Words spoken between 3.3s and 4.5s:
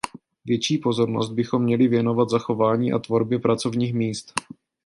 pracovních míst.